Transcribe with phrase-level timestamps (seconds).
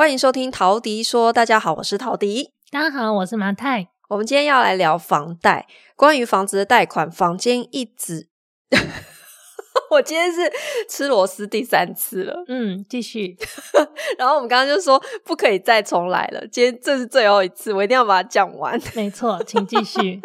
[0.00, 3.90] 欢迎收听陶迪说，大家好，我是陶迪，大家好，我是马太。
[4.08, 8.26] 我们今天要来聊房贷，关于房子的贷款，房间一直，
[9.92, 10.50] 我今天是
[10.88, 13.36] 吃螺丝第三次了，嗯，继续。
[14.16, 18.80] 然后我们刚刚就说不可以再重来了，今天这是最后一次，我一定要把它讲完。
[18.94, 20.22] 没错，请继续。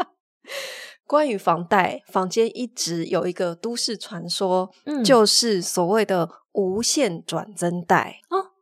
[1.06, 8.55] 关于房贷，房间一直有一个都市传说，嗯，就是所谓的无限转增贷哦。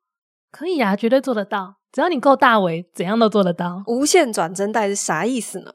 [0.53, 1.77] 可以啊，绝对做得到。
[1.91, 3.81] 只要你够大尾，怎样都做得到。
[3.87, 5.71] 无限转增贷是啥意思呢？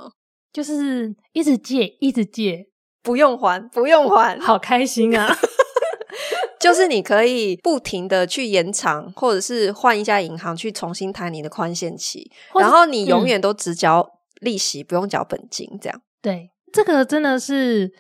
[0.52, 2.66] 就是一直借，一直借，
[3.02, 5.36] 不用还，不用还，好开心啊！
[6.60, 14.08] 就是你可以不停的去延长，或者是换一家银行去重新谈你的宽限期，然后你永远都只缴
[14.40, 16.00] 利息，嗯、不用缴本金，这样。
[16.22, 17.92] 对，这个真的是。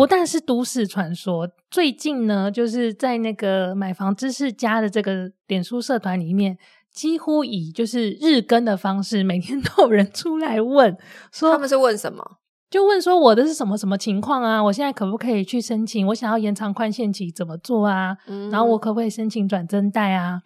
[0.00, 6.56] 不但是都市传说，最近呢，就是在那个买房知识家的这个脸书社团里面，
[6.90, 10.96] 几乎以就是日更的方式，每天 都有人出来问，
[11.30, 12.24] 说他们是问什么？
[12.70, 14.64] 就问说我的是什么什么情况啊？
[14.64, 16.06] 我现在可不可以去申请？
[16.06, 18.16] 我想要延长宽限期怎么做啊？
[18.26, 20.40] 嗯，然后我可不可以申请转增贷啊？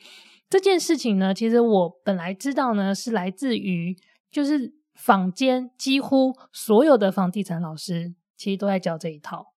[0.50, 3.96] 这件事情呢，其实我本来知道呢，是来自于
[4.32, 8.14] 就是坊间几乎所有的房地产老师。
[8.44, 9.54] 其实都在教这一套，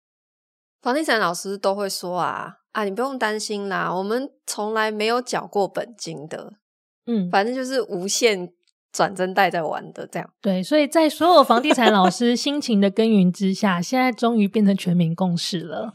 [0.80, 6.53] 房地产老师都会说啊啊，你不用担心啦，我们从来没有缴过本金的，
[7.08, 8.53] 嗯，反正就是无限
[8.92, 10.30] 转增贷在玩的这样。
[10.39, 15.92] 对，所以在所有房地产老师 辛勤的耕耘之下，现在终于变成全民共识了。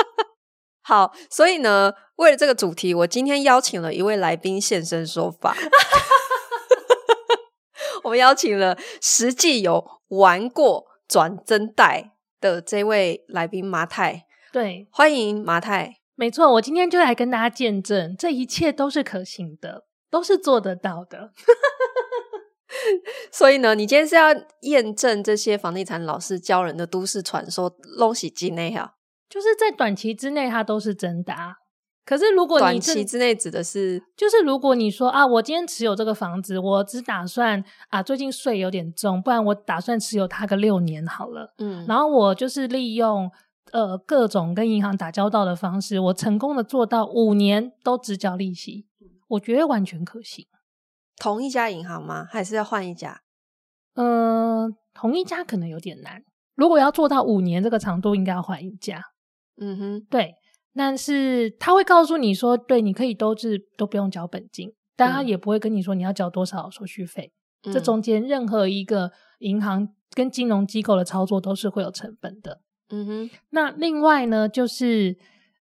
[0.80, 5.54] 好，所以呢，为了这个主题，我今天邀请了一位来宾现身说法。
[8.04, 10.86] 我们邀请了实际有玩过。
[11.06, 12.13] 转增贷
[12.44, 15.96] 的这位来宾马太，对，欢迎马太。
[16.14, 21.32] 没错，我今天就来跟大家见证，这一切都是可行的，都是做得到的。
[23.32, 24.28] 所以呢，你今天是要
[24.60, 28.96] 验证这些房地产老师教人的都市传说，拢是真的哈？
[29.26, 31.54] 就是在短期之内，它都是真的啊。
[32.04, 41.54] 可是，如果你短期之内指的是，就是如果你说啊，我今天持有这个房子，我只打算啊，最近税有点重，不然我打算持有它个六年好了。
[41.56, 43.30] 嗯，然后我就是利用
[43.72, 48.86] 呃各种跟银行打交道的方式，我成功的做到五年都只缴利息，
[49.28, 50.46] 我觉得完全可行。
[51.16, 52.26] 同一家银行吗？
[52.30, 53.22] 还是要换一家？
[53.94, 56.22] 嗯、呃，同一家可能有点难。
[56.54, 59.00] 如果要做到五年这个长度，应该要换一家。
[59.56, 60.34] 嗯哼，对。
[60.74, 67.32] 但是他会告诉你说，对，你可以都是都不用交本金，但他也不会跟你说你要交多少手续费。
[67.62, 72.60] 嗯、这中间任何一个银行跟金融机构的操作都是会有成本的。
[72.90, 73.30] 嗯哼。
[73.50, 75.16] 那另外呢，就是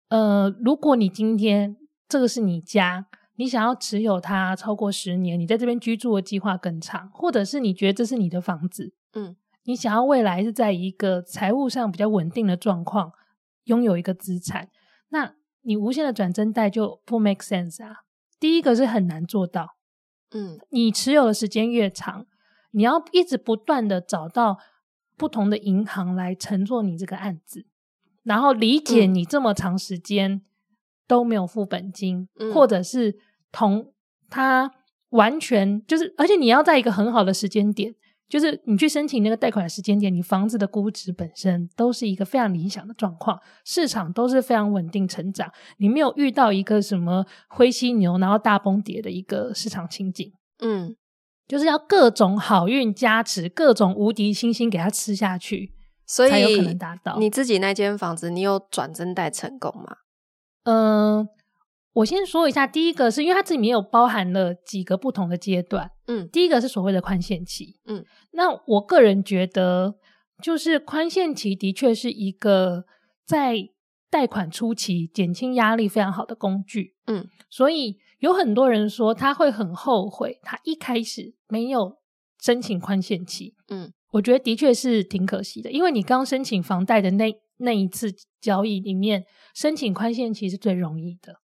[0.10, 3.08] 呃，如果你今天这个是你家，
[3.38, 13.12] 你想要持有它超过十年，你在这边居住的计划更长，或者是你觉得这是你的房子，嗯，你想要未来是在一个财务上比较稳定的状况，
[13.64, 14.70] 拥有一个资产。
[15.10, 18.04] 那你无限的转增贷就不 make sense 啊！
[18.40, 19.78] 第一个是很难做到，
[20.32, 22.26] 嗯，你持有的时间越长，
[22.72, 24.58] 你要一直不断的找到
[25.16, 27.66] 不同的银行来乘坐你这个案子，
[28.24, 30.42] 然后理解你这么长时间
[31.08, 33.18] 都没有付本金，嗯，或者是
[33.52, 33.94] 同
[34.30, 34.72] 他
[35.10, 37.96] 完全就是，而且你要在一个很好的时间点。
[38.30, 50.32] 就是你去申请那个贷款的时间点，你房子的估值本身都是一个非常理想的状况，市场都是非常稳定成长，你没有遇到一个什么灰犀牛然后大崩跌的一个市场情景。
[50.60, 50.96] 嗯，
[51.48, 55.72] 就是要各种好运加持，各种无敌星星给它吃下去，
[56.06, 57.18] 所以才有可能达到。
[57.20, 59.98] 你自己那间房子，你有转增贷成功吗？
[60.64, 61.30] 嗯、呃。
[61.98, 69.96] 我先说一下，第一个是因为它这里面有包含了几个不同的阶段，嗯，第一个是所谓的宽限期，嗯，那我个人觉得，
[70.44, 72.86] 就是宽限期的确是一个
[73.26, 73.70] 在
[74.12, 81.98] 贷款初期减轻压力非常好的工具，嗯，所以有很多人说他会很后悔，他一开始没有
[82.40, 91.42] 申请宽限期，嗯，我觉得的确是挺可惜的，因为你刚申请房贷的那那一次交易里面，申请宽限期是最容易的。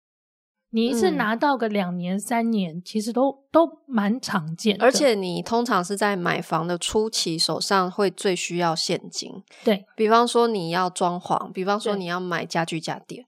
[0.71, 4.85] 你一次拿到个两年、三年，嗯、其实都都蛮常见的。
[4.85, 9.43] 而且你通常是在买房的初期，手上会最需要现金。
[9.65, 13.27] 对，比方说你要装潢，比方说你要买家具家电。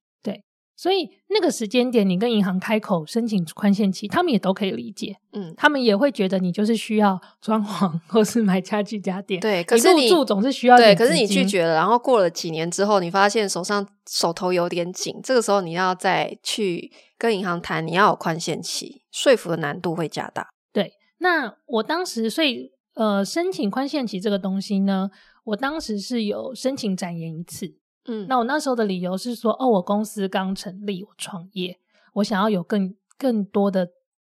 [0.78, 5.16] 对，所以那个时间点，你跟银行开口申请宽限期，他们也都可以理解。
[5.32, 9.40] 嗯，他们也会觉得你就是需要装潢或是买家具家电。
[9.42, 20.48] 对，可是你入住总是需要对，可是你拒绝了，然后过了几年之后，你发现手上手头有点紧，这个时候你要再去跟银行谈，你要有宽限期，说服的难度会加大。
[20.72, 25.10] 对，那我当时所以呃申请宽限期这个东西呢，
[25.44, 27.74] 我当时是有申请展延一次。
[28.08, 31.78] 嗯，那我那时候的理由是说，哦，我公司刚成立，我创业，
[32.14, 33.88] 我想要有更更多的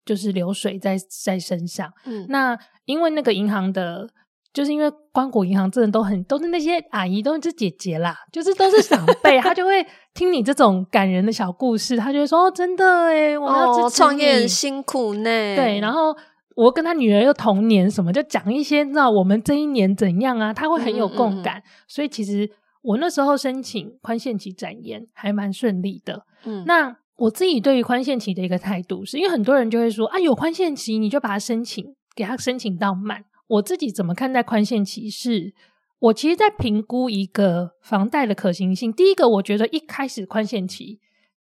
[0.04, 1.92] 就是流水在在身上。
[2.04, 4.08] 嗯，那因为那个银行的，
[4.52, 15.22] 就是因为关谷银行真的都很都是那些阿姨，都是姐姐啦，就是都是长辈，她就会 听你这种感人的小故事，她就会说，哦，真的诶，我要支持你，创业很辛苦呢。
[15.24, 16.14] 对，然后
[16.56, 20.52] 我跟他女儿又同年，什么就讲一些，那我们这一年怎样啊？
[20.52, 22.50] 他会很有共感，嗯嗯嗯，所以其实。
[22.82, 26.26] 我那时候申请宽限期展延还蛮顺利的。
[26.44, 33.25] 嗯，那我自己对于宽限期的一个态度是，因为很多人就会说啊，有宽限期你就把它申请，给它申请到满。
[33.46, 35.55] 我自己怎么看待宽限期是？
[35.99, 38.93] 我其实，在评估一个房贷的可行性。
[38.93, 40.99] 第一个，我觉得一开始宽限期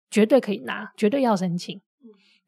[0.09, 1.79] 绝对可以拿，绝对要申请。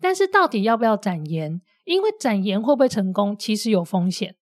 [0.02, 1.62] 但是到底要不要展延？
[1.86, 4.36] 因为展延会不会成功，其实有风险。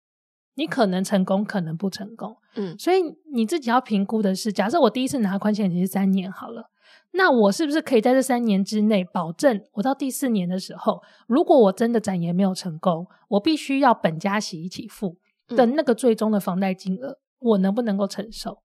[0.55, 2.35] 你可能成功，可能不成功。
[2.55, 3.01] 嗯，所以
[3.33, 6.69] 你自己要评估的是，假设我第一次拿宽限期是三年好了，
[7.11, 15.17] 那我是不是可以在这三年之内保证，我到第四年的时候，如果我真的展延没有成功，我必须要本加息一起付
[15.47, 18.61] 的那个最终的房贷金额，我能不能够承受？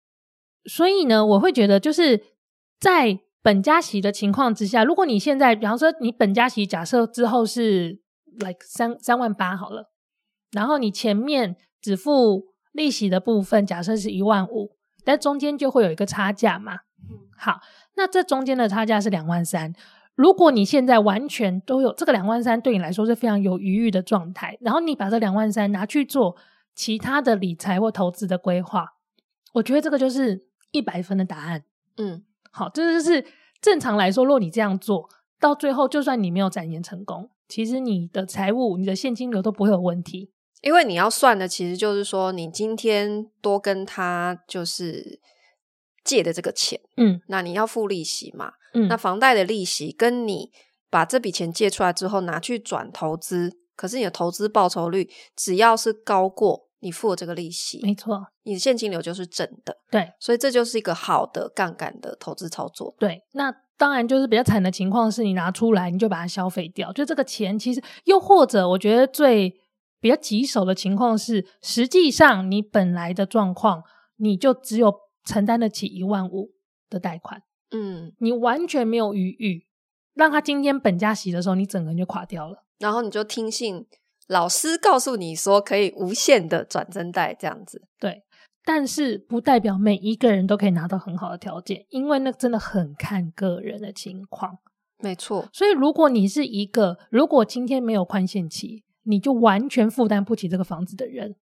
[0.65, 2.21] 所以呢，我会觉得就是
[2.81, 8.01] 在本加息的情况之下，如果你现在，比方说你本加息假设之后是
[8.39, 9.93] like 三三万八好了，
[10.51, 11.55] 然后你前面。
[11.85, 16.79] 只付利息的部分，假设是一万五，但中间就会有一个差价嘛。
[17.37, 17.61] 好，
[17.97, 19.75] 那这中间的差价是两万三。
[20.15, 26.35] 如果你现在完全都有这个两万三，对你来说是非常有余裕的状态，然后你把这两万三拿去做
[26.75, 28.95] 其他的理财或投资的规划，
[29.53, 31.65] 我觉得这个就是一百分的答案。
[31.99, 33.27] 嗯，好，这就是
[33.61, 40.31] 正常来说，如果你这样做到最后，就算你没有展延成功，其实你的财务、你的现金流都不会有问题。
[40.65, 45.21] 因为你要算的，其实就是说，你今天多跟他就是
[46.03, 50.51] 借的这个钱，嗯，那你要付利息嘛，嗯，那房贷的利息跟你
[50.89, 62.95] 把这笔钱借出来之后拿去转投资，可是你的投资报酬率只要是高过你付的这个利息，没错，你的现金流就是正的，对，所以这就是一个好的杠杆的投资操作。
[62.99, 69.61] 对，那当然就是比较惨的情况是你拿出来你就把它消费掉，就这个钱其实又或者我觉得最。
[70.05, 73.83] 比较棘手的情况是，实际上你本来的状况，
[74.17, 76.51] 你就只有承担得起一万五
[76.91, 79.67] 的贷款，嗯，你完全没有余裕，
[80.13, 83.87] 让他今天本加息的时候，你整个人就垮掉了，然后你就听信
[84.29, 88.25] 老师告诉你说可以无限的转增贷这样子，对，
[88.63, 94.59] 但是不代表每一个人都可以拿到很好的条件，因为那真的很看个人的情况，
[94.99, 95.49] 没错。
[95.51, 98.84] 所以如果你是一个，如果今天没有宽限期。
[99.05, 101.37] 你就完全负担不起这个房子的人，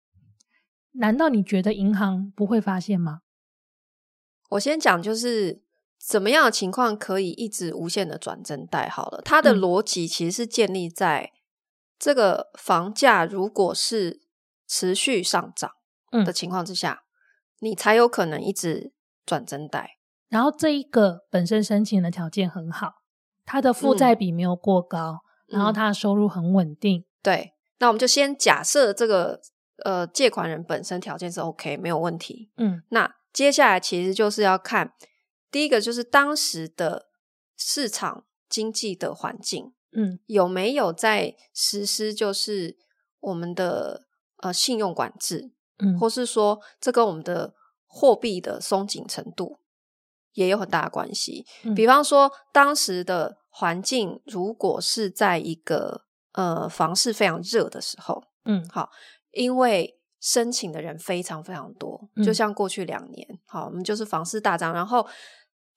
[0.92, 3.22] 难道你觉得银行不会发现吗？
[4.50, 5.64] 我先讲，就是
[5.98, 9.22] 怎么样的情况可以一直无限的转增贷好了。
[9.24, 11.32] 它的逻辑其实是建立在
[11.98, 14.22] 这个房价如果是
[14.68, 15.72] 持续上涨
[16.26, 17.04] 的情况之下，
[17.62, 18.92] 嗯，你才有可能一直
[19.26, 20.00] 转增贷。
[20.28, 23.04] 然后这一个本身申请的条件很好，
[23.46, 27.06] 它的负债比没有过高，嗯，然后它的收入很稳定。
[27.22, 29.40] 对，那我们就先假设这个
[29.84, 32.52] 呃借款人本身条件是 OK，没有问题。
[32.58, 34.94] 嗯，那接下来其实就是要看
[35.50, 37.08] 第一个就是当时的
[37.58, 42.78] 市场经济的环境，嗯，有没有在实施就是
[43.20, 47.54] 我们的呃信用管制，嗯，或是说这跟我们的
[47.86, 49.60] 货币的松紧程度
[50.34, 51.46] 也有很大的关系。
[51.64, 58.90] 嗯，比方说当时的环境如果是在一个呃，房市非常热的时候，嗯，好，
[59.32, 65.06] 因为申请的人非常非常多，嗯、就像过去两年，好，我们就是房市大涨，然后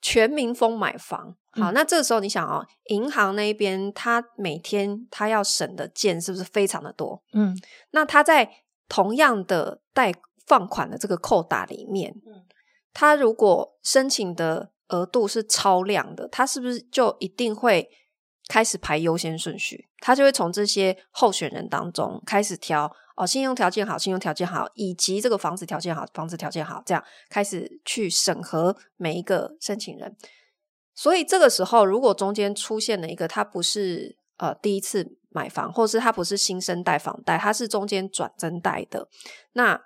[0.01, 7.21] 全民疯买房，好，嗯、那这个时候你想哦，银行那边他每天他要审的件是不是非常的多？
[7.33, 8.49] 嗯，那他在
[8.89, 10.15] 同样的贷
[10.47, 12.45] 放款的这个扣打里面，嗯，
[12.93, 17.91] 他如果申请的额度是超量的，他是不是就一定会？
[18.47, 30.15] 开始排优先顺序，他就会从这些候选人当中开始挑哦，信用条件好，信用条件好，以及这个房子条件好，房子条件好，这样开始去审核每一个申请人。
[30.95, 39.09] 所以这个时候，如果中间出现了一个他不是呃第一次买房，或是他不是新生代房贷，他是中间转增贷的，
[39.55, 39.81] 那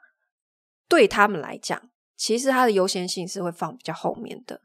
[0.89, 1.81] 对他们来讲，
[2.17, 4.63] 其实他的优先性是会放比较后面的，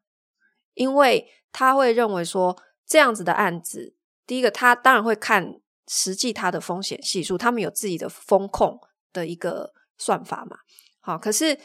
[0.74, 2.58] 因为他会认为说
[2.88, 8.80] 这样子的案子，第一个他当然会看实际他的风险系数，他们有自己的风控
[9.12, 10.58] 的一个算法嘛。
[11.00, 11.58] 好，可是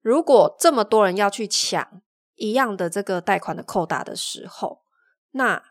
[0.00, 2.02] 如果这么多人要去抢。
[2.36, 4.80] 一样的这个贷款的扣打的时候，
[5.32, 5.62] 那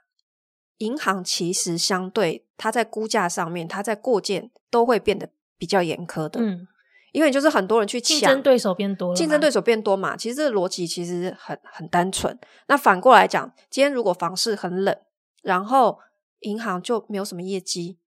[0.78, 6.40] 银行其实相对它在估价上面，它在过件都会变得比较严苛的。
[6.40, 6.68] 嗯，
[7.12, 10.16] 因为就是很多人去抢，竞争对手变多了，竞争对手变多嘛。
[10.16, 12.38] 其实这个逻辑其实很很单纯。
[12.68, 14.96] 那反过来讲，今天如果房市很冷，
[15.42, 15.98] 然后
[16.42, 17.98] 银行就没有什么业绩，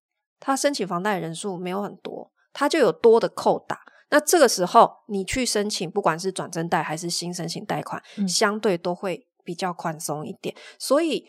[0.40, 3.80] 他申请房贷的人数没有很多，他就有多的扣打。
[4.10, 10.54] 那这个时候，你去申请，不管是转增贷还是新申请贷款，嗯，相对都会比较宽松一点。
[10.78, 11.26] 所以，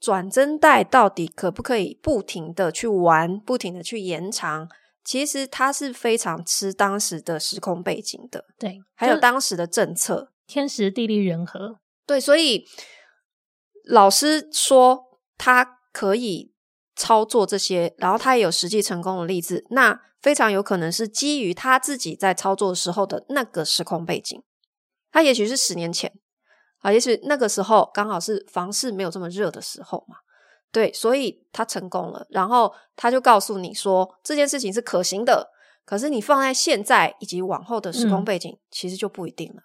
[0.00, 4.68] 转增贷到底可不可以不停的去玩，不停的去延长？
[5.04, 11.78] 其实它是非常吃当时的时空背景的，对，还有当时的政策，天时地利人和。
[12.04, 12.66] 对，所以
[13.84, 16.52] 老师说他可以
[16.94, 19.66] 操作这些，然后他也有实际成功的例子。
[19.70, 24.40] 那非常有可能是基于他自己在操作的时候的那个时空背景，
[25.10, 26.12] 他也许是十年前
[26.82, 30.18] 啊，也许那个时候刚好是房市没有这么热的时候嘛，
[30.70, 35.50] 对，所以他成功了，然后他就告诉你说这件事情是可行的。
[35.84, 39.62] 可是你放在现在以及往后的时空背景，嗯、其实就不一定了，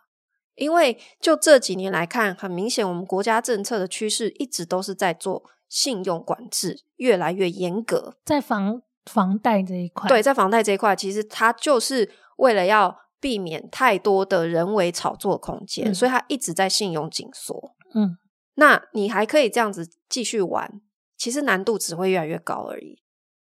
[0.55, 8.83] 因为就这几年来看，很明显我们国家政策的趋势一直都是在做信用管制，越来越严格，在房。
[9.11, 17.75] 房贷这一块，对，在房贷这一块，其实它就是为了要避免太多的人为炒作空间，嗯，所以它一直在信用紧缩。
[17.93, 18.15] 嗯，
[18.53, 20.79] 那你还可以这样子继续玩，
[21.17, 23.03] 其实难度只会越来越高而已。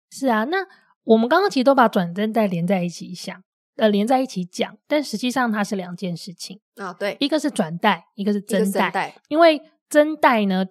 [0.10, 0.66] 是啊，那
[1.04, 3.44] 我们刚刚其实都把转增贷连在一起想，
[3.76, 6.94] 呃，连在一起讲，但实际上它是两件事情啊。
[6.94, 9.22] 对，一个是转贷，一个是增贷。
[9.28, 10.66] 因为增贷呢，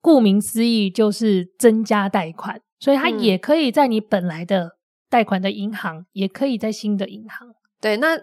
[0.00, 2.60] 顾名思义就是增加贷款。
[2.78, 4.78] 所以它也可以在你本来的
[5.08, 7.48] 贷款的银行，嗯，也可以在新的银行。
[7.80, 8.18] 对，那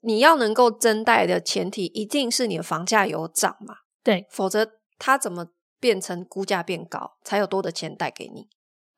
[0.00, 3.74] 你要能够增贷的前提，一定是你的房价有涨嘛？
[4.02, 4.66] 对，否则
[4.98, 8.48] 它怎么变成估价变高，才有多的钱贷给你？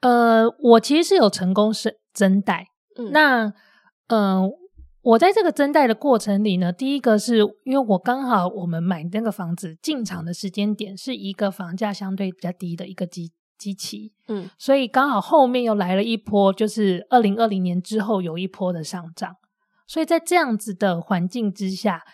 [0.01, 2.69] 呃，我其实是有成功是增贷。
[2.97, 3.53] 嗯，那
[4.07, 4.43] 嗯。
[4.43, 4.51] 呃
[5.11, 19.35] 我在这个增贷的过程里呢，第一个是因为我刚好我们买那个房子进场的时间点是一个房价相对比较低的一个基基期，嗯，所以刚好后面又来了一波，就是二零二零年之后有一波的上涨，
[19.89, 22.05] 所以在这样子的环境之下，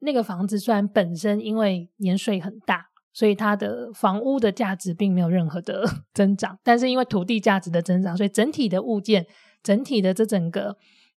[0.00, 9.24] 那个房子虽然本身因为年税很大，所以它的房屋的价值并没有任何的 增长，但是因为土地价值的增长，所以整体的物件，
[9.62, 10.76] 整体的这整个。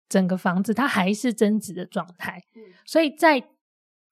[0.10, 2.44] 整个房子它还是增值的状态，
[2.86, 3.44] 所以在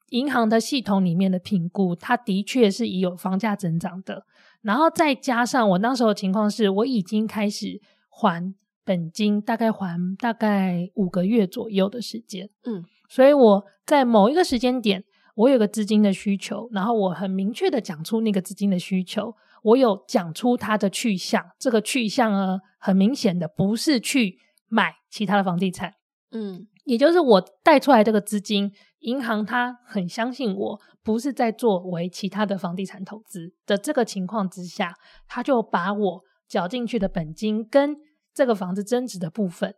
[0.10, 4.26] 银行的系统里面的评估，它的确是已有房价增长的。
[4.62, 7.80] 然后再加上我那时候的情况是，我已经开始
[8.10, 12.50] 还本金，大概还大概五个月左右的时间。
[12.66, 15.04] 嗯，所以我在某一个时间点，
[15.36, 19.34] 我有个资金的需求，然后我很明确的讲出那个资金的需求，
[19.64, 21.44] 我有讲出它的去向。
[21.58, 24.40] 这个去向呢，很明显的不是去。
[24.72, 25.94] 买其他的房地产，
[26.32, 34.96] 嗯，也就是我贷出来这个资金，银行它很相信我，不是在作为其他的房地产投资的这个情况之下，
[35.28, 37.98] 他就把我缴进去的本金跟
[38.34, 39.76] 这个房子增值的部分，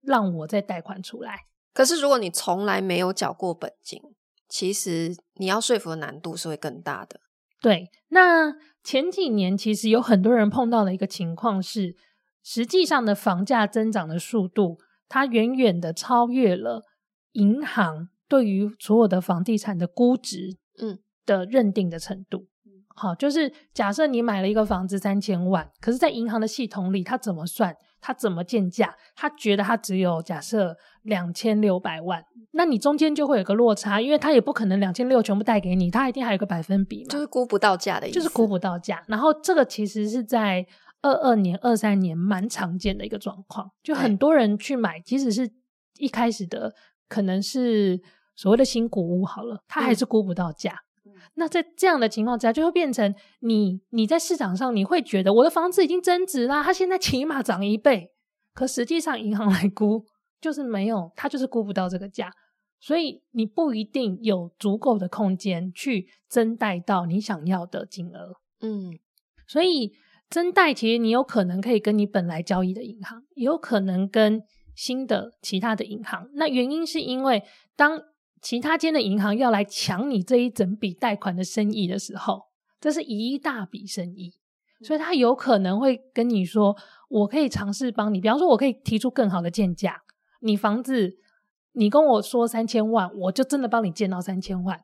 [0.00, 1.40] 让我再贷款出来。
[1.74, 4.00] 可是如果你从来没有缴过本金，
[4.48, 7.18] 其实你要说服的难度是会更大的。
[7.60, 8.54] 对，那
[8.84, 11.96] 前几年其实有很多人碰到的一个情况是。
[12.42, 14.78] 实际上的房价增长的速度，
[15.08, 16.84] 它远远的超越了
[17.32, 22.48] 银行对于所有的房地产的估值，嗯的认定的程度。
[22.64, 27.74] 嗯，好，就是假设你买了一个房子三千万，可是，在银行的系统里，它怎么算？
[28.00, 28.94] 它怎么建价？
[29.16, 39.02] 它觉得它只有假设两千六百万，那你中间就会有个落差，因为它也不可能两千六全部贷给你，它一定还有个百分比嘛，就是估不到价的意思，就是估不到价。
[39.08, 40.66] 然后这个其实是在。
[41.02, 45.50] 二二年、二三年蛮常见的一个状况，就很多人去买，即使是
[45.98, 46.74] 一开始的
[47.08, 48.00] 可能是
[48.34, 50.82] 所谓的新古屋好了，他还是估不到价。
[51.04, 51.12] 嗯。
[51.34, 58.12] 那在这样的情况之下，就会变成你你在市场上你会觉得我的房子已经增值啦，它现在起码涨一倍，
[58.52, 60.04] 可实际上银行来估
[60.40, 62.32] 就是没有，它就是估不到这个价。
[62.80, 68.36] 所以你不一定有足够的空间去增贷到你想要的金额。
[68.60, 68.96] 嗯，
[69.48, 69.92] 所以
[70.28, 74.42] 增贷其实你有可能可以跟你本来交易的银行，也有可能跟
[74.74, 76.28] 新的其他的银行。
[76.34, 77.42] 那原因是因为
[77.76, 78.00] 当
[78.40, 82.42] 其他间的银行要来抢你这一整笔贷款的生意的时候，
[82.80, 84.34] 这是一大笔生意，
[84.82, 86.76] 所以他有可能会跟你说
[87.08, 90.02] ：“我可以尝试帮你，比方说我可以提出更好的建价，
[90.40, 91.18] 你房子。”
[91.72, 94.80] 你跟我说三千万，我就真的帮你建到三千万。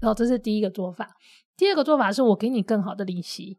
[0.00, 1.14] 然后这是第一个做法。
[1.56, 3.58] 第二个做法是我给你更好的利息。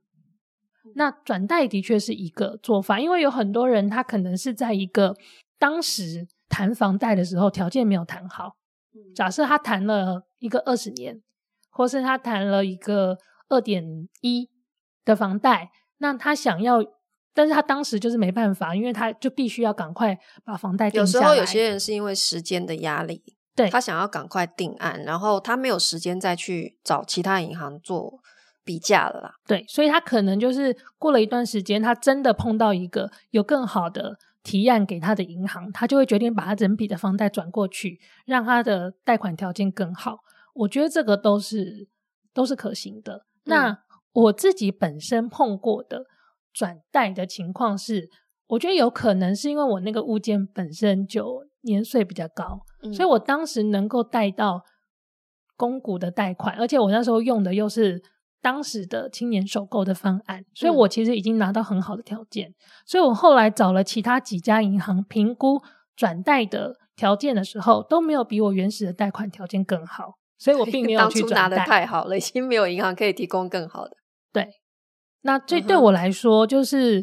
[0.96, 5.16] 那转贷的确是一个做法，因为有很多人他可能是在一个
[5.58, 8.56] 当时谈房贷的时候条件没有谈好。
[9.16, 11.22] 假设他谈了一个二十年，
[11.70, 13.18] 或是他谈了一个
[13.50, 14.50] 二点一
[15.06, 16.84] 的房贷，那他想要。
[17.34, 21.24] 但是他当时就是没办法，因为他就必须要赶快把房贷定下来。
[21.24, 23.22] 有时候有些人是因为时间的压力，
[23.56, 28.20] 对，他想要赶快定案，然后他没有时间再去找其他银行做
[28.68, 29.32] 比价了啦。
[29.48, 40.18] 对，所以他可能就是过了一段时间，他真的碰到一个有更好的提案给他的银行，他就会决定把他整笔的房贷转过去，让他的贷款条件更好。
[40.54, 41.88] 我觉得这个都是
[42.34, 43.26] 都是可行的。
[43.46, 43.50] 嗯。
[43.50, 43.80] 那
[44.12, 46.04] 我自己本身碰过的。
[46.54, 48.10] 转贷的情况是，
[48.48, 54.64] 我觉得有可能是因为我那个物件本身就年岁比较高，嗯，所以我当时能够贷到
[55.56, 58.02] 公股的贷款，而且我那时候用的又是
[58.42, 65.62] 当时的青年首购的方案，所以我其实已经拿到很好的条件，嗯，所以我后来找了其他几家银行评估
[65.96, 71.36] 转贷的条件的时候，都没有比我原始的贷款条件更好，所以我并没 有去转贷。
[71.36, 73.98] 当初拿的太好了，已经没有银行可以提供更好的。
[74.32, 74.50] 对。
[75.22, 77.02] 那这对我来说，就是、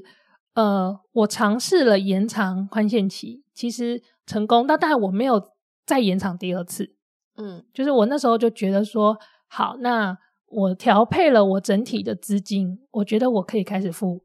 [0.54, 5.50] 嗯、呃，我尝试了延长宽限期，其实成功，但但我没有
[5.84, 6.94] 再延长第二次。
[7.36, 10.16] 嗯，就是我那时候就觉得说，好，那
[10.54, 14.24] 我调配了我整体的资金，我觉得我可以开始付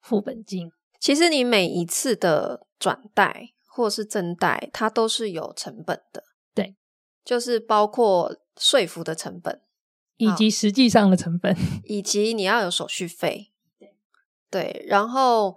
[0.00, 0.70] 付本金。
[1.00, 6.76] 其实你每一次的转贷或是增贷，它都是有成本的，对，
[7.24, 9.60] 就是包括说服的成本。
[10.16, 13.50] 以及实际上的成本，以及你要有手续费，
[14.48, 15.56] 对，然后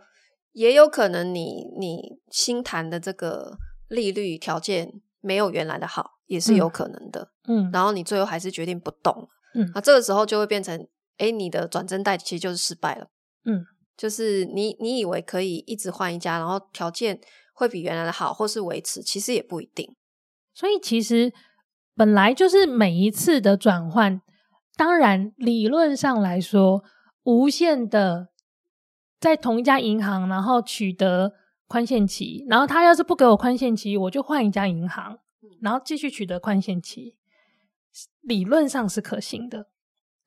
[0.52, 13.08] 也有可能你你新谈的这个利率条件没有原来的好，也是有可能的，嗯，然后你最后还是决定不动，嗯，那这个时候就会变成，诶，你的转正贷其实就是失败了，
[13.44, 13.66] 嗯，
[13.98, 17.20] 就是你你以为可以一直换一家，然后条件
[17.54, 19.96] 会比原来的好，或是维持，其实也不一定，
[20.54, 21.34] 所以其实
[21.96, 24.22] 本来就是每一次的转换。
[24.76, 26.84] 当然，理论上来说，
[27.24, 28.30] 无限的
[29.20, 31.34] 在同一家银行，然后取得
[31.66, 35.18] 宽限期，然后他要是不给我宽限期，我就换一家银行，
[35.64, 37.17] 然后继续取得宽限期，
[38.28, 39.68] 理论上是可行的。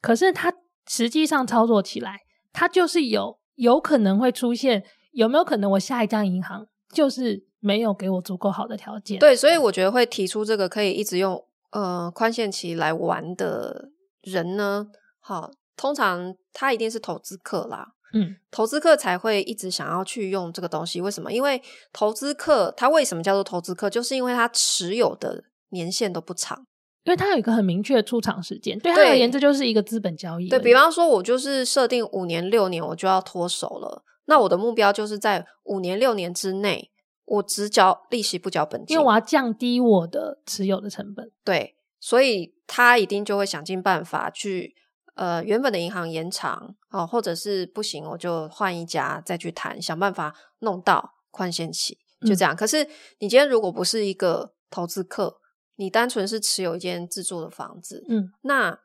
[0.00, 0.52] 可是它
[0.88, 2.20] 实际上操作起来，
[2.52, 4.82] 它就是有有可能会出现，
[5.12, 9.18] 有没有可能我下一家银行就是没有给我足够好的条件？
[9.18, 13.90] 对，所以我觉得会提出这个可以一直用呃宽限期来玩的。
[14.22, 14.86] 人呢，
[15.20, 21.00] 好，通常他一定是投资客啦，嗯，投资客才会一直想要去用这个东西。
[21.00, 21.32] 为什么？
[21.32, 23.88] 因为投资客他为什么叫做投资客？
[23.88, 26.66] 就是因为他持有的年限都不长，
[27.04, 30.48] 因为它有一个很明确的出场时间，对他而言，这就是一个资本交易。
[30.48, 34.04] 对，比方说，我就是设定五年、六年，我就要脱手了。
[34.26, 36.90] 那我的目标就是在五年、六年之内，
[37.24, 41.30] 我只交利息，不交本金，因为我要降低我的持有的成本。
[41.44, 41.76] 对。
[42.02, 44.74] 所以他一定就会想尽办法去，
[45.16, 52.54] 呃，原本的银行延长哦，或者是不行，我就换一家再去谈，想办法弄到宽限期，就这样。
[52.54, 52.56] 嗯。
[52.56, 52.84] 可是
[53.18, 55.39] 你今天如果不是一个投资客，
[55.80, 58.78] 你单纯是持有一间自住的房子，嗯，那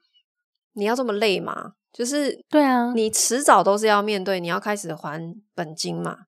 [0.72, 1.74] 你要这么累吗？
[1.92, 6.28] 就是对啊，你迟早都是要面对，你要开始还本金嘛。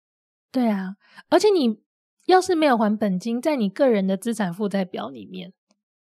[0.52, 0.98] 对啊，
[1.30, 1.80] 而且你
[2.26, 5.54] 要是没有还本金，在你个人的资产负债表里面。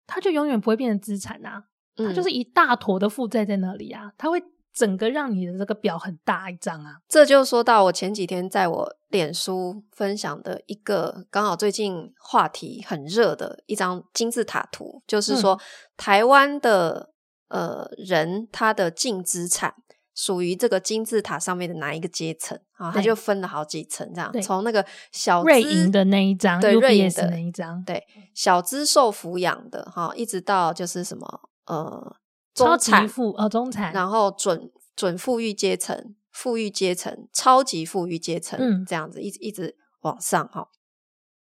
[0.06, 1.64] 它就永远不会变成资产啊，
[1.96, 6.98] 它就是一大坨的负债在那里啊，它会整个让你的这个表很大一张啊。
[7.08, 15.60] 这就说到我前几天在我脸书分享的一个刚好最近话题很热的一张金字塔图，就是说
[15.98, 17.12] 台湾的
[17.50, 19.76] 呃人他的净资产。
[20.14, 22.92] 属于这个金字塔上面的哪一个阶层啊？
[22.94, 28.06] 它就分了好几层，这样从那个小瑞银的那一张，对瑞银的那一张，对
[28.36, 32.16] 小资受抚养的哈，一直到就是什么呃
[32.54, 40.70] 中产富呃中产，然后准准富裕阶层、富裕阶层、超级富裕阶层，嗯，这样子一直一直往上哈。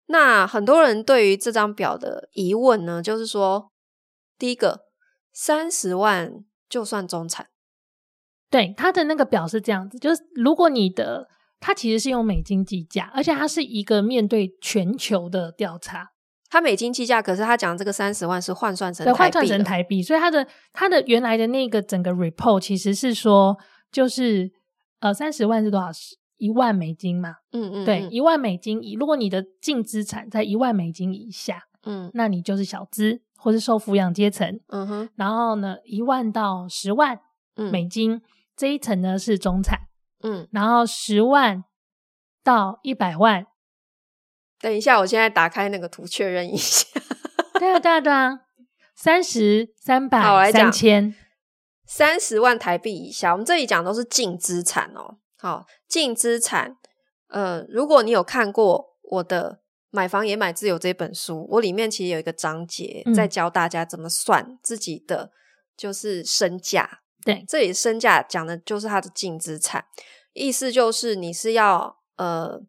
[0.07, 3.73] 那很多人对于这张表的疑问呢，就是说，
[4.39, 4.87] 第一个
[5.33, 7.49] 三十万就算中产？
[8.49, 16.13] 对，他的那个表是这样子，就是如果你的它其实是用美金计价，而且它是一个面对全球的调查。
[16.49, 23.57] 它美金计价，可是他讲这个三十万是换算成台币，换算成台币，所以他的他的原来的那个整个 report 其实是说，
[23.91, 24.53] 就是
[25.01, 25.91] 呃三十万是多少？
[26.39, 37.19] 一万美金嘛，嗯，嗯嗯，对，一万美金以，如果你的净资产在一万美金以下，嗯，那你就是小资或是受抚养阶层，嗯哼，然后呢，一万到十万
[37.73, 38.23] 美金、嗯、
[38.55, 39.79] 这一层呢是中产，
[40.23, 41.65] 嗯，然后十万
[42.45, 43.47] 到一百万，
[44.61, 46.87] 等一下，我现在打开那个图确认一下，
[47.59, 48.41] 对啊对啊对啊，
[48.95, 51.15] 三十三百三千，
[51.85, 55.19] 三十万台币以下，我们这里讲都是净资产哦。
[55.39, 56.77] 好，净资产，
[57.29, 59.53] 呃，如果你有看过我的
[59.91, 65.31] 《买房也买自由》这本书，我里面其实有一个章节在教大家怎么算自己的
[65.77, 67.01] 就是身价。
[67.23, 69.85] 对、嗯，这里身价讲的就是它的净资产，
[70.33, 72.61] 意思就是你是要呃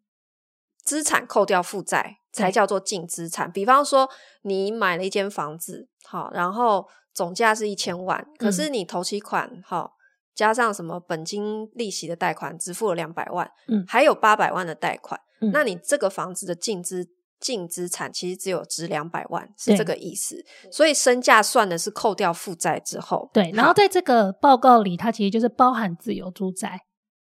[0.88, 3.52] 资产扣掉负债才叫做净资产。
[3.52, 4.10] 比方说，
[4.44, 9.92] 你买了一间房子，好，然后总价是一千万，可是你头期款，好。
[10.38, 17.08] 加上什么本金利息的贷款，只付了两百万，嗯，还有八百万的贷款，嗯，那你这个房子的净资
[17.40, 20.46] 净资产其实只有值两百万，是这个意思。
[20.72, 23.50] 所以身价算的是扣掉负债之后，对。
[23.56, 26.82] 然后在这个报告里，它其实就是包含自由住宅，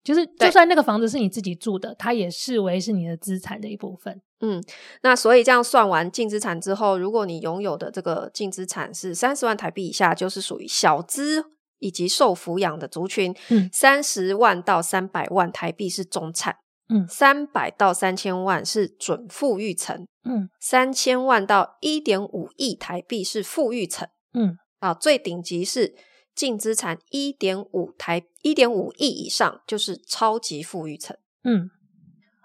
[0.07, 4.23] 就是就算那个房子是你自己住的，它也视为是你的资产的一部分。
[4.41, 4.63] 嗯，
[5.03, 11.45] 那所以这样算完净资产之后，如果你拥有的这个净资产是三十万台币以下，就是属于小资。
[11.79, 16.57] 以及受抚养的族群，嗯，三十万到三百万台币是中产，
[16.89, 25.95] 嗯，三百到三千万是准富裕层，嗯，三千万到一点五亿台币是富裕层，嗯，啊，最顶级是
[26.37, 31.71] 净资产一点五台一点五亿以上就是超级富裕层，嗯，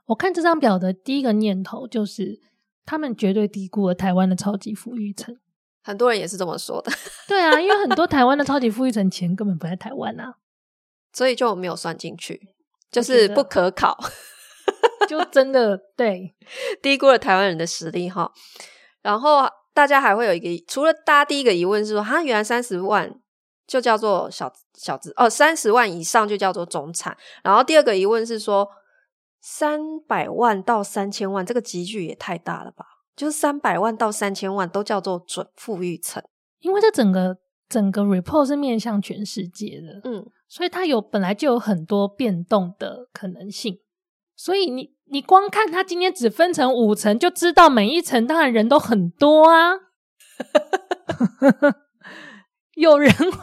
[0.05, 2.39] 我看这张表的第一个念头就是
[2.85, 5.37] 他们绝对低估了台湾的超级富裕层。
[5.83, 6.91] 很多人也是这么说的，
[7.27, 10.35] 对啊，因为很多台湾的超级富裕层钱根本不在台湾啊，
[11.11, 12.39] 所以就没有算进去，
[12.91, 13.97] 就是不可考，
[15.09, 16.35] 就真的对。
[16.81, 18.31] 低估了台湾人的实力哈。
[19.01, 23.19] 然后大家还会有一个，除了大家第一个疑问是说，哈，原来三十万
[23.71, 27.15] 就叫做小小资哦，三十万以上就叫做中产。
[27.41, 28.67] 然后第二个疑问是说，
[29.39, 32.85] 三百万到三千万这个级距也太大了吧？
[33.15, 36.21] 就是三百万到三千万都叫做准富裕层，
[36.59, 37.37] 因为这整个
[37.69, 43.79] 整个 report 是面向全世界的，嗯，所以它有本来就有很多变动的可能性，
[44.35, 49.75] 所以你你光看它今天只分成五层，就知道每一层当然人都很多啊。
[52.75, 53.39] 有人会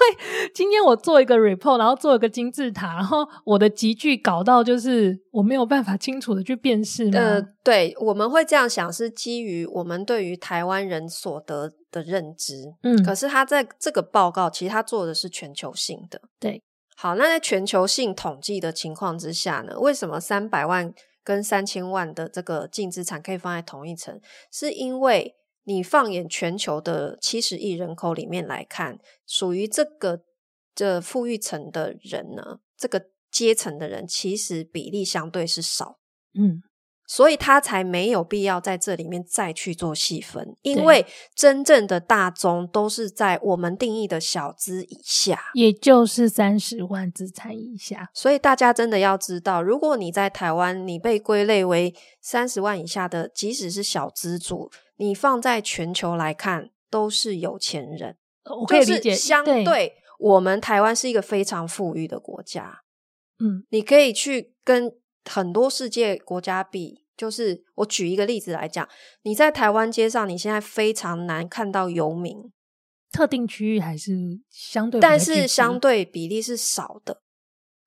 [0.54, 7.18] 今天我做一个 report，然后做一个金字塔，然后我的级距搞到就是我没有办法清楚的去辨识吗？
[7.18, 12.54] 呃，对，我们会这样想，是基于我们对于台湾人所得的认知。
[12.82, 16.20] 嗯，可是他在这个报告，其实他做的是全球性的。
[16.40, 16.62] 对，
[16.96, 24.18] 好，那在全球性统计的情况之下呢，为什么三百万跟三千万的这个净资产可以放在同一层？
[24.50, 25.34] 是因为
[25.68, 30.22] 你放眼全球的七十亿人口里面来看，属于这个
[30.74, 35.98] 这富裕层的人呢，这个阶层的人其实比例相对是少，
[36.32, 36.62] 嗯，
[37.06, 41.04] 所以他才没有必要在这里面再去做细分，因为
[41.34, 48.08] 真正的大宗都是在我们定义的小资以下，也就是三十万资产以下。
[48.14, 54.70] 所以大家真的要知道，如果你在台湾，你被归类为三十万以下的，即使是小资族。
[54.98, 58.16] 你放在全球来看，都是有钱人。
[58.44, 62.82] 我可以理解，相对我们台湾是一个非常富裕的国家。
[63.38, 64.92] 嗯，你可以去跟
[65.24, 67.06] 很多世界国家比。
[67.16, 68.88] 就是我举一个例子来讲，
[69.22, 72.52] 你在台湾街上，你现在非常难看到游民。
[73.10, 74.12] 特定区域还是
[74.48, 77.22] 相对，但是相对比例是少的。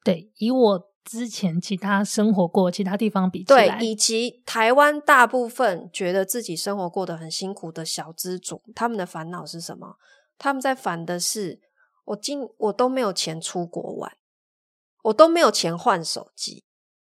[0.03, 0.90] 对，以我。
[1.03, 9.97] 之前其他生活过其他地方比起来，对，以及台湾大部分觉得自己生活过得很辛苦的小资族，他们的烦恼是什么？
[10.37, 11.59] 他们在烦的是，
[12.05, 14.15] 我今我都没有钱出国玩，
[15.05, 16.65] 我都没有钱换手机，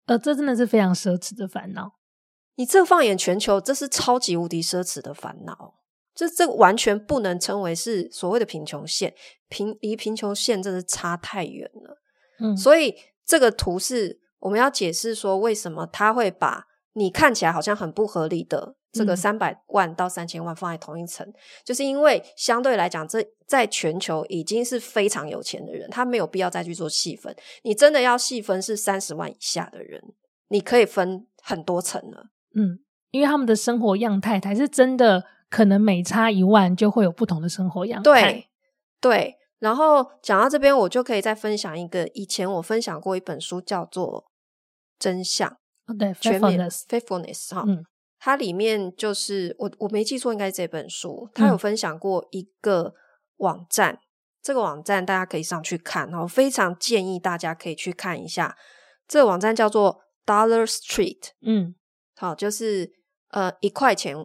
[0.07, 1.96] 呃，这真的是非常奢侈的烦恼。
[2.55, 5.74] 你这放眼全球，这是超级无敌奢侈的烦恼，
[6.14, 9.14] 这这完全不能称为是所谓的贫穷线，
[9.48, 12.00] 贫离贫穷线真的差太远了。
[12.38, 12.94] 嗯，所以。
[13.31, 27.33] 这个图是我们要解释说，为什么他会把你看起来好像很不合理的这个三百万到三千万放在同一层，嗯、就是因为相对来讲，这在全球已经是非常有钱的人，他没有必要再去做细分。
[27.62, 30.03] 你真的要细分，是三十万以下的人，
[30.49, 32.31] 你可以分很多层了。
[32.57, 32.81] 嗯，
[33.12, 38.11] 因为他们的生活样态才是真的，可能每差一万就会有不同的生活样态。
[38.11, 38.47] 对，
[39.01, 39.37] 对。
[39.61, 44.25] 然后讲到这边，我就可以再分享一个，以前我分享过一本书，叫做
[44.99, 45.49] 《真相》。
[45.87, 47.85] 哦，对，faithfulness faithfulness 哈，嗯，
[48.18, 52.94] 它里面就是我我没记错，应该是这本书，它有分享过一个
[53.37, 53.99] 网站，嗯、
[54.42, 58.57] 这个网站大家可以上去看，然后非常建议大家可以去看一下。
[59.07, 61.75] 这个网站叫做 Dollar Street，嗯，
[62.16, 62.92] 好，就是
[63.31, 64.16] 呃一块钱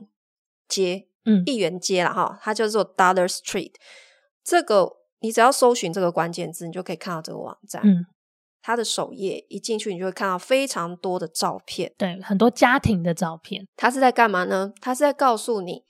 [0.68, 3.74] 街，嗯，一元街了哈，它叫做 Dollar Street。
[4.44, 4.92] 这个
[5.26, 7.82] 你只要搜寻这个关键字，你就可以看到这个网站。
[7.84, 8.06] 嗯。
[8.62, 13.68] 他的首页一进去，你就会看到非常多的照片，对，很多家庭的照片。
[13.76, 14.74] 它是在干嘛呢？
[14.82, 15.84] 它是在告诉你，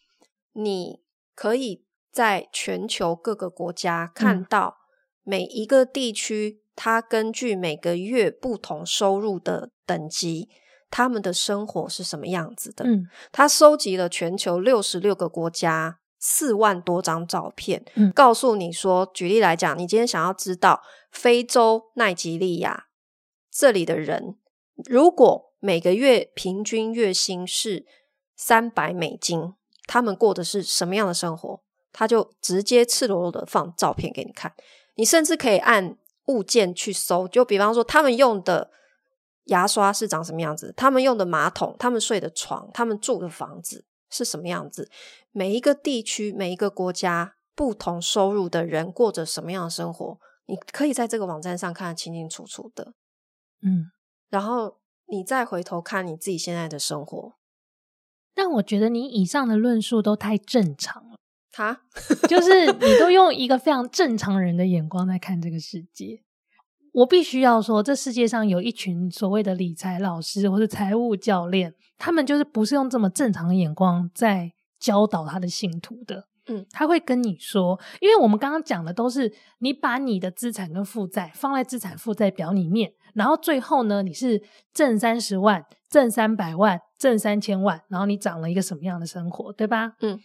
[0.51, 1.01] 你
[1.33, 4.75] 可以在全球各个国家看到
[5.23, 10.49] 每一个地区，它根据每个月不同收入的等级，
[10.91, 12.83] 他们的生活是什么样子的。
[12.83, 15.99] 嗯，他收集了全球六十六个国家。
[16.27, 22.87] 四万多张照片，嗯，告诉你说，举例来讲，你今天想要知道非洲奈及利亚
[23.51, 24.35] 这里的人，
[24.85, 27.85] 如果每个月平均月薪是
[28.35, 29.53] 三百美金，
[29.85, 31.61] 他们过的是什么样的生活？
[31.93, 34.51] 他就直接赤裸裸的放照片给你看。
[34.95, 38.71] 你甚至可以按物件去搜，就比方说他们用的
[39.45, 43.85] 牙刷是长什么样子，他们用的马桶，他们睡的床，他们住的房子。
[44.09, 44.89] 是什么样子？
[45.31, 50.19] 每一个地区、每一个国家，不同收入的人过着什么样的生活？
[50.47, 52.93] 你可以在这个网站上看得清清楚楚的。
[53.61, 53.91] 嗯，
[54.29, 57.35] 然后你再回头看你自己现在的生活。
[58.35, 61.17] 但我觉得你以上的论述都太正常了，
[61.53, 61.83] 哈，
[62.27, 66.24] 就是你都 用一个非常正常人的眼光在看这个世界。
[66.95, 76.27] 我必须要说，这世界上有一群所谓的理财老师或者财务教练，他们就是不是用这么正常的眼光在教导他的信徒的。
[76.47, 84.41] 嗯，他会跟你说，因为我们刚刚讲的都是你把你的资产跟负债放在资产负债表里面，然后最后呢，你是
[84.73, 89.93] 挣三十万、挣三百万、挣三千万，然后你长了一个什么样的生活，对吧？
[89.99, 90.17] 嗯。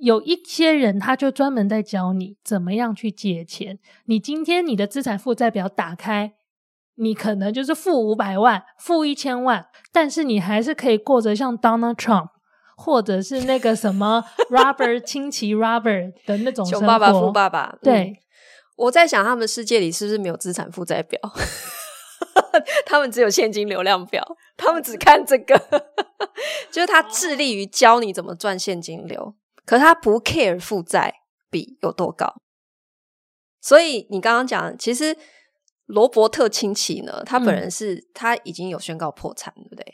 [0.00, 3.78] 有一些人，他就专门在教你怎么样去借钱。
[4.06, 6.34] 你今天你的资产负债表打开，
[6.96, 12.28] 你可能就是负五百万、负一千万，但是你还是可以过着像 Donald Trump
[12.76, 16.64] 或者是那个什么 Robert 亲戚 Robert 的那种。
[16.64, 17.76] 穷爸爸、富爸爸。
[17.82, 18.16] 对、嗯，
[18.76, 21.20] 我在想，他们世界里是不是没有资产负债表？
[22.86, 24.24] 他们只有现金流量表，
[24.56, 25.56] 他们只看这个，
[26.70, 29.34] 就是他致力于教你怎么赚现金流。
[29.68, 31.12] 可他不 care 负债
[31.50, 32.40] 比有多高，
[33.60, 35.14] 所以你刚刚讲，其实
[35.84, 39.84] 罗伯特清崎呢，他本人是、嗯、他已经有宣告破产，对不对？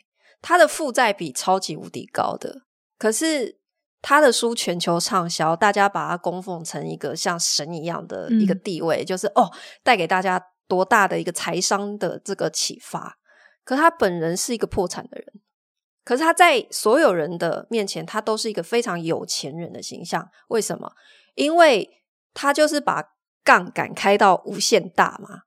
[0.40, 2.62] 他的负债比超级无敌高的，
[2.96, 3.58] 可是
[4.00, 9.50] 他的书全球畅销，大家把他供奉成一个像神一样的一个地位，嗯、就是哦，
[9.82, 13.18] 带给大家多大的一个财商的这个启发。
[13.64, 15.26] 可他本人是一个破产的人。
[16.04, 20.28] 可是他在所有人的面前，他都是一个非常有钱人的形象。
[20.48, 20.92] 为什么？
[21.34, 22.02] 因为
[22.34, 23.02] 他就是把
[23.42, 25.42] 杠杆开到无限大嘛。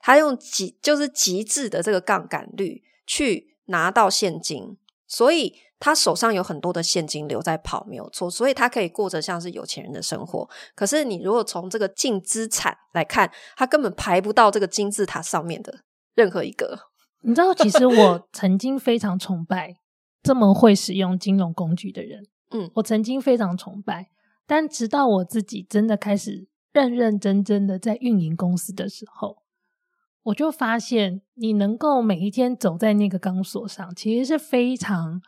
[0.00, 8.28] 他用极就是极致的这个杠杆率去拿到现金，所以他手上有很多的现金流在跑，没有错。
[8.28, 10.50] 所以他可以过着像是有钱人的生活。
[10.74, 15.84] 可是你如果从这个净资产来看，他根本排不到这个金字塔上面的
[16.14, 16.76] 任何一个。
[17.20, 19.76] 你知道，其实我曾经非常崇拜。
[20.22, 24.10] 这么会使用金融工具的人，嗯，我曾经非常崇拜，
[24.46, 29.38] 但直到我自己真的开始认认真真的在运营公司的时候，
[30.22, 35.20] 我就发现，你能够每一天走在那个钢索上，其实是非常，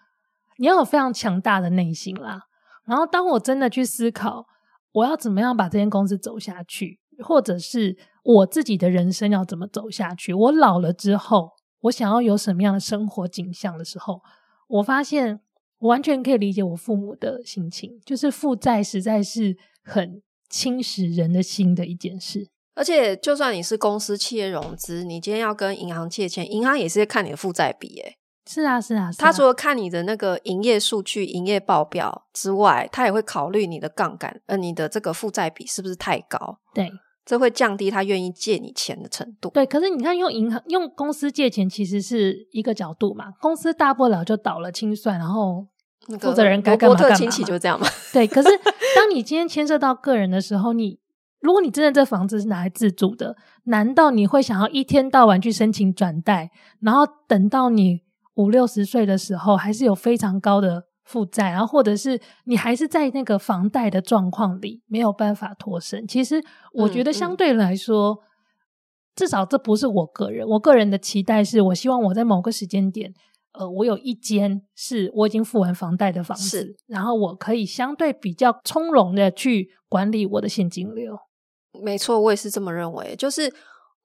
[0.59, 2.43] 你要有非常强大的内心啦。
[2.85, 4.47] 然后，当我真的去思考，
[4.93, 14.21] 我要怎么样把这间公司走下去，或者是我自己的人生要怎么走下去，我老了之后，我想要有什么样的生活景象的时候。
[14.69, 15.41] 我发现，
[15.79, 22.49] 我完全可以理解我父母的心情，就是负债实在是很侵蚀人的心的一件事。
[22.75, 28.01] 而且，就算你是公司企业融资，你今天要跟银行借钱，银行也是看你的负债比。
[28.01, 29.25] 诶是啊，是啊，是啊。
[29.25, 36.59] 他除了看你的那个营业数据、营业报表之外，他也会考虑你的杠杆，呃，你的这个负债比是不是太高？
[36.75, 36.91] 对。
[37.25, 39.51] 这会降低他愿意借你钱的程度。
[39.51, 43.33] 对，可是你看，用银行、用公司借钱，其实是一个角度嘛。
[43.41, 45.67] 公司大不了就倒了清算，然后
[46.21, 47.17] 负责人该干嘛干嘛。
[47.17, 47.87] 亲戚就这样嘛。
[48.13, 48.49] 对，可是
[48.95, 50.99] 当你今天牵涉到个人的时候，你
[51.41, 58.01] 如果你真的这房子是拿来自住的，难道你会想要一天到晚去申请转贷，然后等到你
[58.35, 60.85] 五六十岁的时候，还是有非常高的？
[61.05, 66.07] 负债，然后或者是你还是在那个房贷的状况里没有办法脱身。
[66.09, 68.25] 其实我觉得相对来说，嗯嗯、
[69.15, 70.47] 至少这不是我个人。
[70.49, 73.13] 我个人的期待是我希望我在某个时间点，
[73.53, 81.17] 呃，我有一间是我已经付完房贷的房子，是然后我可以相对比较从容的去管理我的现金流。
[81.83, 83.15] 没错，我也是这么认为。
[83.17, 83.53] 就是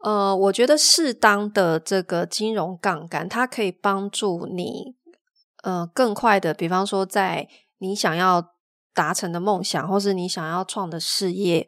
[0.04, 4.96] 呃，我觉得适当的这个金融杠杆，它可以帮助你。
[5.64, 7.48] 呃，更快的，比方说，在
[7.80, 8.54] 你想要
[8.94, 11.68] 达成的梦想，或是你想要创的事业，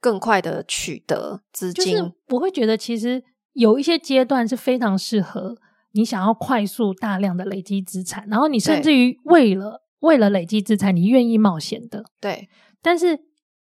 [0.00, 1.84] 更快的取得资金。
[1.84, 5.56] 就是我会觉得，其实有一些阶段是非常适合
[5.92, 12.04] 你想要快速大量的累积资产，然后你甚至于为了为了累积资产，你愿意冒险的。
[12.20, 12.48] 对。
[12.80, 13.20] 但是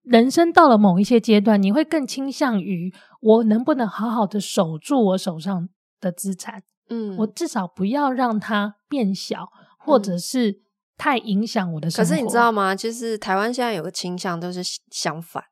[0.02, 5.68] 人生到了某一些阶段，你会更倾向于我能不能好好的守住我手上
[6.00, 6.62] 的资产。
[6.88, 9.48] 嗯，我至少不要让它变小，
[9.78, 10.62] 或者是
[10.96, 12.08] 太影响我的生活。
[12.08, 12.74] 可是你知道吗？
[12.74, 15.44] 就是台湾现在有个倾向都是相反，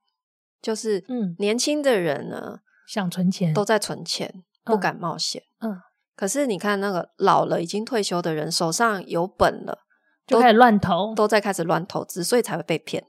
[0.61, 5.43] 就是嗯，年轻的人呢想存钱，都在存钱，不敢冒险。
[5.61, 5.81] 嗯，
[6.15, 9.79] 可是你看那个老了已经退休的人，手上有本了，
[10.27, 13.07] 就开始乱投，都在开始乱投资，所以才会被骗。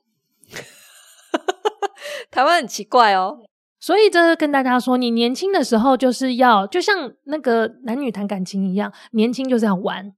[2.32, 3.40] 台湾很奇怪哦。
[3.88, 10.12] 所以，这是跟大家说，你年轻的时候就是要，就像那个男女谈感情一样，年轻就是要玩，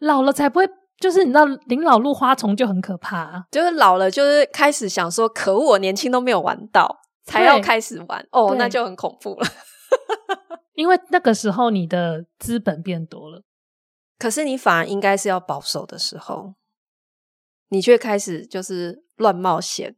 [0.00, 0.68] 老了才不会，
[1.00, 9.46] 就是你知道，临老入花丛就很可怕啊，就是老了就是开始想说，可恶，我年轻都没有玩到，才要开始玩，哦，那就很恐怖了，
[10.76, 13.42] 因为那个时候你的资本变多了，
[14.18, 16.52] 可是你反而应该是要保守的时候，
[17.70, 19.96] 你却开始就是乱冒险。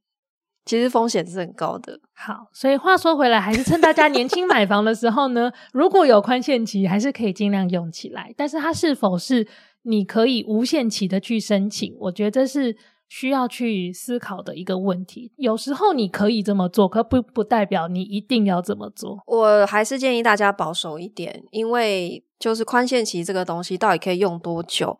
[0.66, 1.98] 其实风险是很高的。
[2.12, 8.34] 好，所以话说回来，还是趁大家年轻买房的时候呢，如果有宽限期，还是可以尽量用起来。
[8.36, 9.46] 但是它是否是
[9.82, 11.96] 你可以无限期的去申请？
[12.00, 12.76] 我觉得这是
[13.08, 15.30] 需要去思考的一个问题。
[15.36, 19.22] 有时候你可以这么做，可不不代表你一定要这么做。
[19.26, 24.98] 我还是建议大家保守一点，因为就是宽限期这个东西到底可以用多久？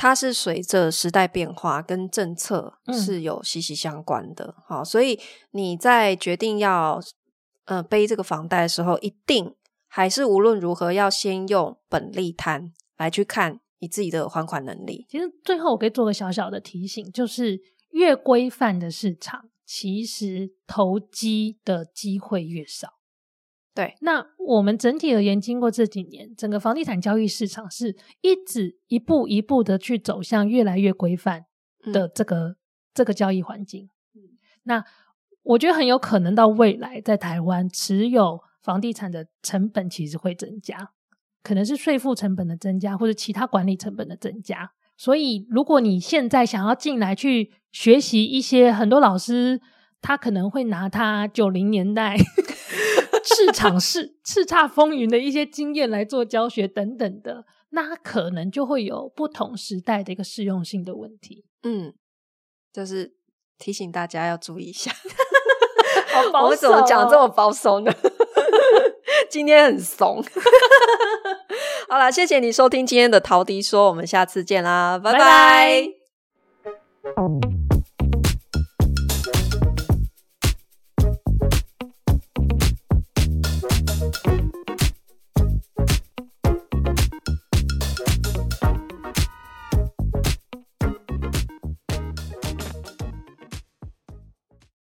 [0.00, 5.18] 它是随着时代变化跟政策是有息息相关的，嗯、好，所以
[5.50, 7.00] 你在决定要
[7.64, 9.52] 呃背这个房贷的时候，一定
[9.88, 15.04] 还是无论如何要先用本利摊来去看你自己的还款能力。
[15.10, 22.97] 其实最后我可以做个小小的提醒，就是越规范的市场，其实投机的机会越少。
[23.78, 31.44] 对，那我们整体而言，经过这几年，整个房地产交易市场是一直一步一步的去走向越来越规范
[31.92, 32.56] 的这个、嗯、
[32.92, 33.88] 这个交易环境。
[34.16, 34.84] 嗯，那
[35.44, 40.90] 我觉得很有可能到未来，在台湾持有房地产的成本其实会增加，
[41.44, 44.72] 可能是税负成本的增加，或者其他管理成本的增加。
[44.96, 49.60] 所以，如果你现在想要进来去学习一些，很多老师
[50.00, 52.16] 他可能会拿他九零年代。
[53.34, 61.44] 市场是叱咤风云的一些经验来做教学等等的， 那可能就会有不同时代的一个适用性的问题。
[61.62, 61.92] 嗯，
[62.72, 63.14] 就是
[63.58, 64.92] 提醒大家要注意一下。
[66.12, 67.92] 好保守哦、我怎么讲这么保守呢？
[69.30, 70.24] 今天很怂。
[71.88, 75.18] 好啦，谢谢你收听今天的陶迪说，我们下次见啦，拜拜。
[77.02, 77.57] 拜拜。